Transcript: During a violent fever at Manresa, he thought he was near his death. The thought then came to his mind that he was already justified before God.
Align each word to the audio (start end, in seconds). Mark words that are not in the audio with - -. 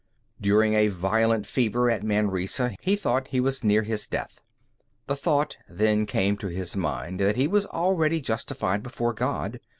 During 0.41 0.73
a 0.73 0.87
violent 0.87 1.45
fever 1.45 1.87
at 1.87 2.01
Manresa, 2.01 2.75
he 2.81 2.95
thought 2.95 3.27
he 3.27 3.39
was 3.39 3.63
near 3.63 3.83
his 3.83 4.07
death. 4.07 4.39
The 5.05 5.15
thought 5.15 5.57
then 5.69 6.07
came 6.07 6.37
to 6.37 6.47
his 6.47 6.75
mind 6.75 7.19
that 7.19 7.35
he 7.35 7.47
was 7.47 7.67
already 7.67 8.19
justified 8.19 8.81
before 8.81 9.13
God. 9.13 9.59